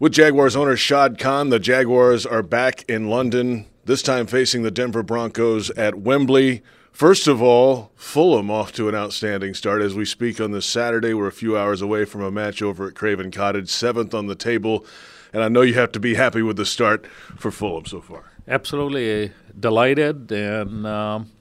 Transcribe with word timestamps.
With 0.00 0.12
Jaguars 0.12 0.54
owner 0.54 0.76
Shad 0.76 1.18
Khan, 1.18 1.48
the 1.48 1.58
Jaguars 1.58 2.24
are 2.24 2.44
back 2.44 2.84
in 2.88 3.08
London, 3.08 3.66
this 3.84 4.00
time 4.00 4.28
facing 4.28 4.62
the 4.62 4.70
Denver 4.70 5.02
Broncos 5.02 5.70
at 5.70 5.98
Wembley. 5.98 6.62
First 6.92 7.26
of 7.26 7.42
all, 7.42 7.90
Fulham 7.96 8.48
off 8.48 8.70
to 8.74 8.88
an 8.88 8.94
outstanding 8.94 9.54
start. 9.54 9.82
As 9.82 9.96
we 9.96 10.04
speak 10.04 10.40
on 10.40 10.52
this 10.52 10.66
Saturday, 10.66 11.14
we're 11.14 11.26
a 11.26 11.32
few 11.32 11.58
hours 11.58 11.82
away 11.82 12.04
from 12.04 12.22
a 12.22 12.30
match 12.30 12.62
over 12.62 12.86
at 12.86 12.94
Craven 12.94 13.32
Cottage, 13.32 13.70
seventh 13.70 14.14
on 14.14 14.28
the 14.28 14.36
table. 14.36 14.86
And 15.32 15.42
I 15.42 15.48
know 15.48 15.62
you 15.62 15.74
have 15.74 15.90
to 15.90 16.00
be 16.00 16.14
happy 16.14 16.42
with 16.42 16.58
the 16.58 16.66
start 16.66 17.04
for 17.36 17.50
Fulham 17.50 17.84
so 17.84 18.00
far. 18.00 18.30
Absolutely 18.46 19.32
delighted 19.58 20.30
and 20.30 20.86
um, 20.86 21.32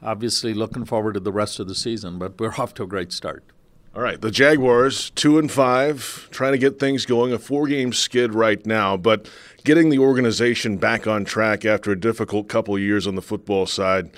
obviously 0.00 0.54
looking 0.54 0.84
forward 0.84 1.14
to 1.14 1.20
the 1.20 1.32
rest 1.32 1.58
of 1.58 1.66
the 1.66 1.74
season, 1.74 2.20
but 2.20 2.38
we're 2.38 2.54
off 2.56 2.72
to 2.74 2.84
a 2.84 2.86
great 2.86 3.12
start. 3.12 3.42
All 3.92 4.02
right, 4.02 4.20
the 4.20 4.30
Jaguars, 4.30 5.10
two 5.10 5.36
and 5.36 5.50
five, 5.50 6.28
trying 6.30 6.52
to 6.52 6.58
get 6.58 6.78
things 6.78 7.04
going. 7.04 7.32
A 7.32 7.40
four-game 7.40 7.92
skid 7.92 8.36
right 8.36 8.64
now, 8.64 8.96
but 8.96 9.28
getting 9.64 9.90
the 9.90 9.98
organization 9.98 10.76
back 10.76 11.08
on 11.08 11.24
track 11.24 11.64
after 11.64 11.90
a 11.90 11.98
difficult 11.98 12.46
couple 12.46 12.78
years 12.78 13.08
on 13.08 13.16
the 13.16 13.22
football 13.22 13.66
side. 13.66 14.10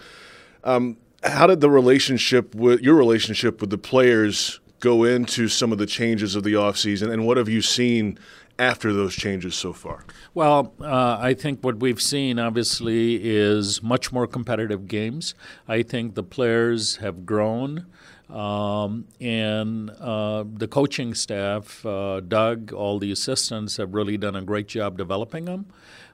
Um, 0.63 0.99
how 1.25 1.47
did 1.47 1.63
the 1.63 1.71
relationship 1.71 2.55
with 2.55 2.83
your 2.83 2.97
relationship 2.97 3.63
with 3.63 3.71
the 3.71 3.79
players 3.79 4.61
go 4.81 5.05
into 5.05 5.49
some 5.49 5.73
of 5.73 5.79
the 5.79 5.87
changes 5.87 6.37
of 6.37 6.43
the 6.43 6.53
offseason, 6.53 7.11
and 7.11 7.27
what 7.27 7.39
have 7.39 7.49
you 7.49 7.63
seen 7.63 8.19
after 8.59 8.93
those 8.93 9.15
changes 9.15 9.55
so 9.55 9.73
far? 9.73 10.05
Well, 10.35 10.75
uh, 10.83 11.17
I 11.19 11.33
think 11.33 11.65
what 11.65 11.79
we've 11.79 12.03
seen 12.03 12.39
obviously 12.39 13.21
is 13.25 13.83
much 13.83 14.13
more 14.13 14.27
competitive 14.27 14.87
games. 14.87 15.35
I 15.67 15.83
think 15.83 16.15
the 16.15 16.23
players 16.23 16.97
have 16.97 17.25
grown. 17.25 17.87
Um, 18.33 19.07
and 19.21 19.91
uh, 19.91 20.45
the 20.47 20.67
coaching 20.67 21.15
staff, 21.15 21.85
uh, 21.85 22.21
Doug, 22.21 22.73
all 22.73 22.99
the 22.99 23.13
assistants 23.13 23.77
have 23.77 23.93
really 23.93 24.17
done 24.17 24.35
a 24.35 24.43
great 24.43 24.69
job 24.69 24.97
developing 24.97 25.45
them. 25.45 25.67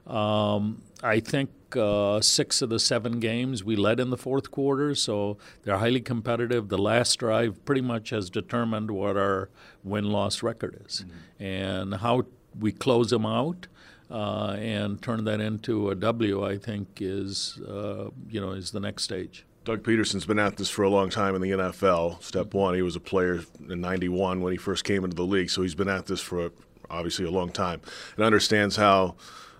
Um, 0.05 0.81
I 1.01 1.21
think 1.21 1.49
uh, 1.77 2.19
six 2.19 2.61
of 2.61 2.69
the 2.69 2.79
seven 2.79 3.21
games 3.21 3.63
we 3.63 3.77
led 3.77 4.01
in 4.01 4.09
the 4.09 4.17
fourth 4.17 4.51
quarter, 4.51 4.95
so 4.95 5.37
they're 5.63 5.77
highly 5.77 6.01
competitive. 6.01 6.67
The 6.67 6.77
last 6.77 7.19
drive 7.19 7.63
pretty 7.63 7.81
much 7.81 8.09
has 8.09 8.29
determined 8.29 8.91
what 8.91 9.15
our 9.15 9.49
win 9.83 10.05
loss 10.11 10.43
record 10.43 10.81
is 10.85 11.05
mm-hmm. 11.05 11.43
and 11.43 11.93
how 11.95 12.23
we 12.59 12.71
close 12.73 13.11
them 13.11 13.25
out. 13.25 13.67
Uh, 14.11 14.57
and 14.57 15.03
turn 15.03 15.23
that 15.23 15.39
into 15.39 15.91
a 15.91 15.95
W, 15.95 16.43
I 16.43 16.57
think 16.57 16.97
is 16.99 17.59
uh, 17.69 18.09
you 18.27 18.41
know 18.41 18.53
is 18.53 18.71
the 18.71 18.79
next 18.79 19.03
stage. 19.03 19.45
Doug 19.65 19.83
Pederson's 19.83 20.25
been 20.25 20.39
at 20.39 20.57
this 20.57 20.69
for 20.69 20.83
a 20.83 20.89
long 20.89 21.09
time 21.09 21.35
in 21.35 21.41
the 21.41 21.51
NFL. 21.51 22.23
Step 22.23 22.53
one, 22.53 22.75
he 22.75 22.81
was 22.81 22.95
a 22.95 22.99
player 22.99 23.41
in 23.69 23.81
'91 23.81 24.41
when 24.41 24.51
he 24.51 24.57
first 24.57 24.83
came 24.83 25.03
into 25.03 25.15
the 25.15 25.25
league, 25.25 25.49
so 25.49 25.61
he's 25.61 25.75
been 25.75 25.89
at 25.89 26.05
this 26.05 26.21
for 26.21 26.51
obviously 26.89 27.25
a 27.25 27.31
long 27.31 27.51
time 27.51 27.81
and 28.15 28.25
understands 28.25 28.75
how 28.75 29.15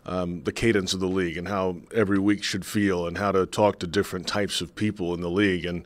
um, 0.06 0.42
the 0.44 0.52
cadence 0.52 0.94
of 0.94 1.00
the 1.00 1.08
league 1.08 1.38
and 1.38 1.48
how 1.48 1.78
every 1.94 2.18
week 2.18 2.44
should 2.44 2.66
feel 2.66 3.06
and 3.06 3.18
how 3.18 3.32
to 3.32 3.46
talk 3.46 3.80
to 3.80 3.88
different 3.88 4.28
types 4.28 4.62
of 4.62 4.74
people 4.76 5.14
in 5.14 5.22
the 5.22 5.30
league. 5.30 5.66
And 5.66 5.84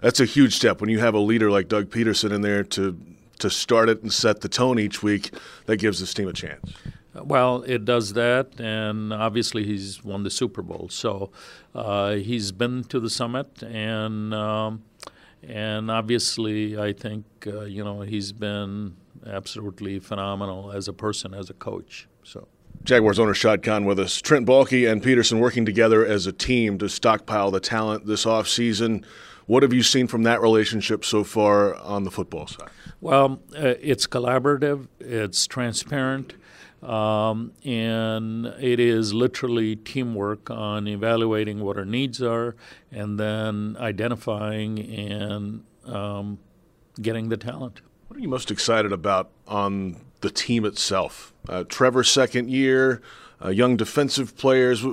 that's 0.00 0.20
a 0.20 0.24
huge 0.24 0.54
step 0.54 0.80
when 0.80 0.88
you 0.88 0.98
have 1.00 1.14
a 1.14 1.18
leader 1.18 1.50
like 1.50 1.68
Doug 1.68 1.90
Pederson 1.90 2.32
in 2.32 2.40
there 2.40 2.64
to 2.64 2.98
to 3.38 3.50
start 3.50 3.90
it 3.90 4.02
and 4.02 4.10
set 4.10 4.40
the 4.40 4.48
tone 4.48 4.78
each 4.78 5.02
week. 5.02 5.30
That 5.66 5.76
gives 5.76 6.00
this 6.00 6.14
team 6.14 6.28
a 6.28 6.32
chance. 6.32 6.72
Well, 7.24 7.62
it 7.62 7.84
does 7.84 8.12
that, 8.14 8.60
and 8.60 9.12
obviously 9.12 9.64
he's 9.64 10.04
won 10.04 10.22
the 10.22 10.30
Super 10.30 10.62
Bowl, 10.62 10.88
so 10.90 11.30
uh, 11.74 12.14
he's 12.14 12.52
been 12.52 12.84
to 12.84 13.00
the 13.00 13.10
summit, 13.10 13.62
and 13.62 14.34
um, 14.34 14.82
and 15.42 15.90
obviously 15.90 16.78
I 16.78 16.92
think 16.92 17.24
uh, 17.46 17.62
you 17.62 17.84
know 17.84 18.00
he's 18.00 18.32
been 18.32 18.96
absolutely 19.26 19.98
phenomenal 19.98 20.72
as 20.72 20.88
a 20.88 20.92
person, 20.92 21.34
as 21.34 21.50
a 21.50 21.54
coach. 21.54 22.08
So. 22.22 22.48
Jaguars 22.84 23.18
owner 23.18 23.34
Shad 23.34 23.62
Khan 23.62 23.84
with 23.84 23.98
us. 23.98 24.20
Trent 24.20 24.46
Baalke 24.46 24.90
and 24.90 25.02
Pederson 25.02 25.40
working 25.40 25.64
together 25.64 26.06
as 26.06 26.26
a 26.26 26.32
team 26.32 26.78
to 26.78 26.88
stockpile 26.88 27.50
the 27.50 27.58
talent 27.58 28.06
this 28.06 28.24
offseason. 28.24 29.04
What 29.46 29.62
have 29.62 29.72
you 29.72 29.82
seen 29.82 30.06
from 30.06 30.24
that 30.24 30.40
relationship 30.40 31.04
so 31.04 31.24
far 31.24 31.74
on 31.74 32.04
the 32.04 32.10
football 32.10 32.46
side? 32.46 32.68
Well, 33.00 33.40
uh, 33.56 33.74
it's 33.80 34.06
collaborative, 34.06 34.88
it's 35.00 35.46
transparent, 35.46 36.34
um, 36.86 37.52
and 37.64 38.46
it 38.60 38.78
is 38.78 39.12
literally 39.12 39.74
teamwork 39.74 40.50
on 40.50 40.86
evaluating 40.86 41.64
what 41.64 41.76
our 41.76 41.84
needs 41.84 42.22
are 42.22 42.54
and 42.92 43.18
then 43.18 43.76
identifying 43.80 44.78
and 44.78 45.64
um, 45.84 46.38
getting 47.02 47.28
the 47.28 47.36
talent. 47.36 47.80
What 48.06 48.18
are 48.18 48.20
you 48.20 48.28
most 48.28 48.52
excited 48.52 48.92
about 48.92 49.30
on 49.48 49.96
the 50.20 50.30
team 50.30 50.64
itself? 50.64 51.34
Uh, 51.48 51.64
Trevor's 51.64 52.10
second 52.10 52.50
year, 52.50 53.02
uh, 53.44 53.48
young 53.48 53.76
defensive 53.76 54.36
players. 54.36 54.84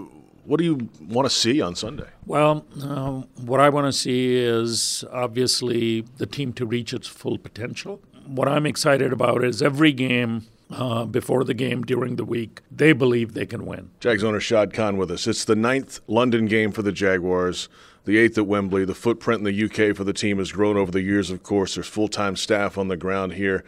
What 0.45 0.57
do 0.57 0.63
you 0.63 0.89
want 0.99 1.27
to 1.27 1.33
see 1.33 1.61
on 1.61 1.75
Sunday? 1.75 2.09
Well, 2.25 2.65
uh, 2.81 3.21
what 3.45 3.59
I 3.59 3.69
want 3.69 3.85
to 3.85 3.93
see 3.93 4.35
is 4.35 5.05
obviously 5.11 6.01
the 6.17 6.25
team 6.25 6.53
to 6.53 6.65
reach 6.65 6.91
its 6.91 7.07
full 7.07 7.37
potential. 7.37 8.01
What 8.25 8.47
I'm 8.47 8.65
excited 8.65 9.13
about 9.13 9.43
is 9.43 9.61
every 9.61 9.91
game 9.91 10.47
uh, 10.73 11.05
before 11.05 11.43
the 11.43 11.53
game 11.53 11.83
during 11.83 12.15
the 12.15 12.25
week, 12.25 12.61
they 12.71 12.93
believe 12.93 13.33
they 13.33 13.45
can 13.45 13.65
win. 13.65 13.91
Jags 13.99 14.23
owner 14.23 14.39
Shad 14.39 14.73
Khan 14.73 14.97
with 14.97 15.11
us. 15.11 15.27
It's 15.27 15.45
the 15.45 15.55
ninth 15.55 15.99
London 16.07 16.45
game 16.45 16.71
for 16.71 16.81
the 16.81 16.91
Jaguars, 16.91 17.69
the 18.05 18.17
eighth 18.17 18.37
at 18.37 18.47
Wembley. 18.47 18.85
The 18.85 18.95
footprint 18.95 19.39
in 19.39 19.45
the 19.45 19.65
UK 19.65 19.95
for 19.95 20.03
the 20.03 20.13
team 20.13 20.37
has 20.37 20.51
grown 20.51 20.77
over 20.77 20.91
the 20.91 21.01
years, 21.01 21.29
of 21.29 21.43
course. 21.43 21.75
There's 21.75 21.87
full 21.87 22.07
time 22.07 22.35
staff 22.35 22.77
on 22.77 22.87
the 22.87 22.97
ground 22.97 23.33
here, 23.33 23.63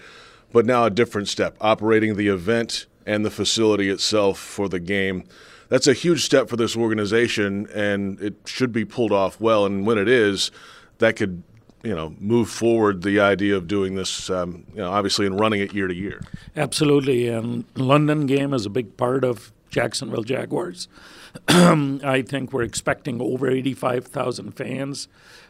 but 0.52 0.66
now 0.66 0.86
a 0.86 0.90
different 0.90 1.28
step 1.28 1.56
operating 1.62 2.16
the 2.16 2.28
event 2.28 2.86
and 3.06 3.24
the 3.24 3.32
facility 3.32 3.90
itself 3.90 4.40
for 4.40 4.68
the 4.68 4.80
game. 4.80 5.24
That's 5.70 5.88
a 5.88 5.94
huge 5.94 6.24
step 6.24 6.48
for 6.48 6.58
this 6.58 6.76
organization, 6.76 7.68
and 7.74 8.20
it 8.22 8.36
should 8.46 8.72
be 8.72 8.86
pulled 8.86 9.12
off 9.12 9.40
well. 9.40 9.66
And 9.66 9.86
when 9.86 9.98
it 9.98 10.08
is, 10.08 10.52
that 11.00 11.16
could 11.16 11.44
you 11.86 11.94
know 11.94 12.14
move 12.20 12.50
forward 12.50 13.04
the 13.04 13.20
idea 13.20 13.56
of 13.56 13.68
doing 13.68 13.96
this 13.96 14.30
um, 14.30 14.66
you 14.72 14.78
know 14.78 14.92
obviously 14.92 15.26
and 15.26 15.40
running 15.40 15.62
it 15.62 15.74
year 15.74 15.88
to 15.88 15.94
year 15.94 16.22
absolutely 16.56 17.28
and 17.28 17.64
london 17.76 18.26
game 18.26 18.54
is 18.54 18.66
a 18.66 18.70
big 18.70 18.98
part 18.98 19.24
of 19.24 19.54
jacksonville 19.70 20.24
jaguars 20.24 20.88
i 21.48 22.24
think 22.28 22.52
we're 22.52 22.64
expecting 22.64 23.22
over 23.22 23.48
85000 23.50 24.52
fans 24.52 25.08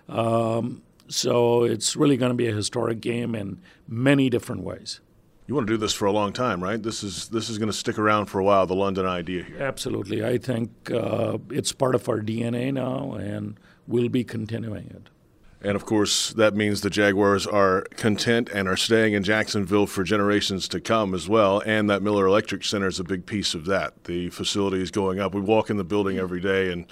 um, 0.08 0.84
so 1.08 1.64
it's 1.64 1.96
really 1.96 2.18
going 2.18 2.32
to 2.32 2.36
be 2.36 2.48
a 2.48 2.54
historic 2.54 3.00
game 3.00 3.34
in 3.34 3.62
many 3.88 4.30
different 4.30 4.62
ways 4.62 5.00
you 5.48 5.54
want 5.54 5.68
to 5.68 5.74
do 5.74 5.78
this 5.78 5.94
for 5.94 6.06
a 6.06 6.12
long 6.12 6.34
time, 6.34 6.64
right? 6.64 6.82
This 6.82 7.04
is 7.04 7.30
this 7.30 7.50
is 7.50 7.60
going 7.60 7.70
to 7.70 7.78
stick 7.78 8.00
around 8.00 8.26
for 8.26 8.40
a 8.40 8.44
while. 8.44 8.66
The 8.66 8.74
London 8.74 9.06
idea 9.06 9.44
here. 9.44 9.62
Absolutely, 9.62 10.26
I 10.26 10.40
think 10.40 10.72
uh, 10.90 11.38
it's 11.52 11.72
part 11.72 11.94
of 11.94 12.10
our 12.10 12.20
DNA 12.20 12.74
now, 12.74 13.14
and 13.14 13.60
we'll 13.86 14.10
be 14.10 14.24
continuing 14.24 14.88
it. 14.88 15.10
And 15.62 15.76
of 15.76 15.86
course, 15.86 16.32
that 16.34 16.54
means 16.54 16.82
the 16.82 16.90
Jaguars 16.90 17.48
are 17.48 17.86
content 17.96 18.50
and 18.54 18.68
are 18.68 18.78
staying 18.78 19.14
in 19.14 19.24
Jacksonville 19.24 19.88
for 19.88 20.04
generations 20.04 20.68
to 20.68 20.80
come 20.80 21.16
as 21.16 21.28
well. 21.28 21.64
And 21.66 21.90
that 21.90 22.04
Miller 22.04 22.28
Electric 22.28 22.64
Center 22.64 22.88
is 22.88 23.00
a 23.00 23.04
big 23.04 23.26
piece 23.26 23.56
of 23.56 23.66
that. 23.66 24.04
The 24.04 24.30
facility 24.30 24.82
is 24.82 24.92
going 24.92 25.20
up. 25.20 25.34
We 25.34 25.42
walk 25.42 25.72
in 25.72 25.78
the 25.78 25.84
building 25.84 26.20
every 26.20 26.40
day 26.40 26.72
and 26.72 26.86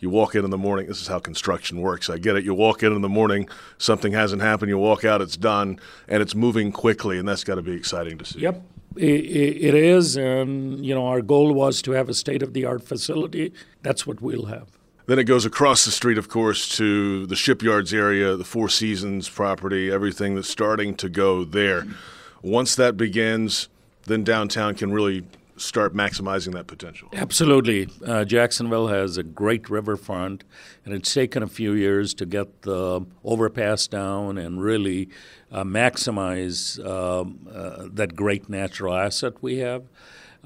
you 0.00 0.10
walk 0.10 0.34
in 0.34 0.44
in 0.44 0.50
the 0.50 0.58
morning. 0.58 0.86
This 0.86 1.00
is 1.00 1.08
how 1.08 1.18
construction 1.18 1.80
works. 1.80 2.08
I 2.08 2.18
get 2.18 2.36
it. 2.36 2.44
You 2.44 2.54
walk 2.54 2.82
in 2.82 2.92
in 2.92 3.02
the 3.02 3.08
morning, 3.08 3.48
something 3.78 4.12
hasn't 4.12 4.42
happened. 4.42 4.68
You 4.68 4.78
walk 4.78 5.04
out, 5.04 5.20
it's 5.20 5.36
done, 5.36 5.80
and 6.06 6.22
it's 6.22 6.36
moving 6.36 6.70
quickly, 6.70 7.18
and 7.18 7.28
that's 7.28 7.42
got 7.44 7.56
to 7.56 7.62
be 7.62 7.72
exciting 7.72 8.16
to 8.18 8.24
see. 8.24 8.40
Yep, 8.40 8.62
it 8.96 9.74
is. 9.74 10.16
And, 10.16 10.86
you 10.86 10.94
know, 10.94 11.06
our 11.06 11.20
goal 11.20 11.52
was 11.52 11.82
to 11.82 11.92
have 11.92 12.08
a 12.08 12.14
state 12.14 12.42
of 12.42 12.52
the 12.52 12.64
art 12.64 12.82
facility. 12.84 13.52
That's 13.82 14.06
what 14.06 14.20
we'll 14.20 14.46
have. 14.46 14.77
Then 15.08 15.18
it 15.18 15.24
goes 15.24 15.46
across 15.46 15.86
the 15.86 15.90
street, 15.90 16.18
of 16.18 16.28
course, 16.28 16.68
to 16.76 17.24
the 17.26 17.34
shipyards 17.34 17.94
area, 17.94 18.36
the 18.36 18.44
Four 18.44 18.68
Seasons 18.68 19.26
property, 19.26 19.90
everything 19.90 20.34
that's 20.34 20.50
starting 20.50 20.94
to 20.96 21.08
go 21.08 21.44
there. 21.44 21.86
Once 22.42 22.76
that 22.76 22.98
begins, 22.98 23.70
then 24.04 24.22
downtown 24.22 24.74
can 24.74 24.92
really 24.92 25.24
start 25.56 25.94
maximizing 25.94 26.52
that 26.52 26.66
potential. 26.66 27.08
Absolutely. 27.14 27.88
Uh, 28.04 28.26
Jacksonville 28.26 28.88
has 28.88 29.16
a 29.16 29.22
great 29.22 29.70
riverfront, 29.70 30.44
and 30.84 30.92
it's 30.92 31.14
taken 31.14 31.42
a 31.42 31.48
few 31.48 31.72
years 31.72 32.12
to 32.12 32.26
get 32.26 32.60
the 32.62 33.00
overpass 33.24 33.86
down 33.86 34.36
and 34.36 34.62
really 34.62 35.08
uh, 35.50 35.64
maximize 35.64 36.84
um, 36.86 37.48
uh, 37.50 37.88
that 37.90 38.14
great 38.14 38.50
natural 38.50 38.94
asset 38.94 39.32
we 39.40 39.56
have. 39.56 39.84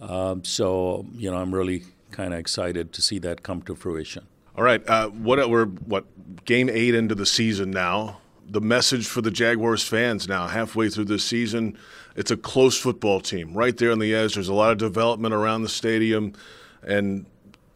Um, 0.00 0.44
so, 0.44 1.04
you 1.16 1.32
know, 1.32 1.38
I'm 1.38 1.52
really 1.52 1.82
kind 2.12 2.32
of 2.32 2.38
excited 2.38 2.92
to 2.92 3.02
see 3.02 3.19
that 3.19 3.42
come 3.42 3.60
to 3.62 3.75
fruition. 3.75 4.28
All 4.54 4.64
right, 4.64 4.87
uh, 4.87 5.08
what 5.08 5.49
we're 5.49 5.64
what 5.66 6.04
game 6.44 6.69
eight 6.69 6.94
into 6.94 7.14
the 7.14 7.25
season 7.25 7.70
now. 7.70 8.19
The 8.46 8.60
message 8.60 9.06
for 9.06 9.22
the 9.22 9.31
Jaguars 9.31 9.82
fans 9.82 10.28
now, 10.28 10.46
halfway 10.46 10.90
through 10.90 11.06
this 11.06 11.25
season, 11.25 11.78
it's 12.16 12.31
a 12.31 12.37
close 12.37 12.78
football 12.78 13.20
team 13.20 13.54
right 13.54 13.75
there 13.75 13.90
on 13.93 13.99
the 13.99 14.14
edge. 14.14 14.34
There's 14.34 14.49
a 14.49 14.54
lot 14.54 14.72
of 14.72 14.76
development 14.76 15.32
around 15.32 15.62
the 15.62 15.70
stadium, 15.70 16.34
and 16.82 17.25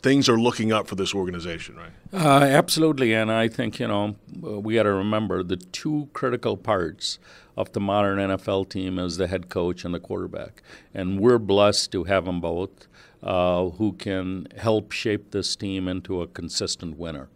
things 0.07 0.29
are 0.29 0.39
looking 0.39 0.71
up 0.71 0.87
for 0.87 0.95
this 0.95 1.13
organization, 1.13 1.75
right? 1.75 1.91
Uh, 2.13 2.45
absolutely, 2.45 3.13
and 3.13 3.33
I 3.33 3.49
think 3.49 3.81
you 3.81 3.89
know 3.89 4.15
we 4.41 4.75
got 4.75 4.85
to 4.85 4.93
remember 4.93 5.43
the 5.43 5.57
two 5.57 6.09
critical 6.13 6.57
parts 6.57 7.19
of 7.57 7.73
the 7.73 7.81
modern 7.81 8.19
NFL 8.19 8.69
team 8.69 9.01
is 9.01 9.17
the 9.17 9.27
head 9.27 9.49
coach 9.49 9.85
and 9.85 9.93
the 9.93 9.99
quarterback, 9.99 10.63
and 10.95 11.19
we're 11.19 11.41
blessed 11.41 11.91
to 11.91 12.05
have 12.05 12.27
them 12.27 12.41
both, 12.41 12.87
uh, 13.21 13.71
who 13.71 13.95
can 13.95 14.47
help 14.57 14.93
shape 14.93 15.33
this 15.33 15.57
team 15.57 15.89
into 15.89 16.23
a 16.23 16.29
consistent 16.29 16.97
winner. 16.97 17.29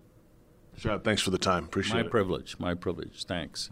Shad, 0.76 1.02
thanks 1.02 1.22
for 1.22 1.30
the 1.30 1.38
time. 1.38 1.64
Appreciate 1.64 1.94
my 1.94 2.00
it. 2.00 2.04
My 2.04 2.10
privilege. 2.10 2.56
My 2.60 2.74
privilege. 2.74 3.24
Thanks. 3.24 3.70